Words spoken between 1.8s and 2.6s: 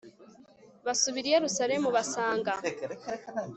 basanga